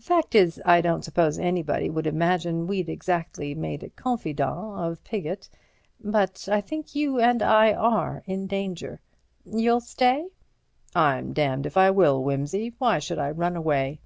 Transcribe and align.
Fact 0.00 0.34
is, 0.34 0.60
I 0.64 0.80
don't 0.80 1.04
suppose 1.04 1.38
anybody 1.38 1.90
would 1.90 2.08
imagine 2.08 2.66
we'd 2.66 2.88
exactly 2.88 3.54
made 3.54 3.84
a 3.84 3.90
confidant 3.90 4.50
of 4.80 5.04
Piggott. 5.04 5.48
But 6.00 6.48
I 6.50 6.60
think 6.60 6.96
you 6.96 7.20
and 7.20 7.40
I 7.40 7.72
are 7.72 8.24
in 8.26 8.48
danger. 8.48 8.98
You'll 9.44 9.78
stay?" 9.78 10.26
"I'm 10.96 11.32
damned 11.32 11.66
if 11.66 11.76
I 11.76 11.92
will, 11.92 12.24
Wimsey; 12.24 12.74
why 12.78 12.98
should 12.98 13.20
I 13.20 13.30
run 13.30 13.54
away?" 13.54 14.00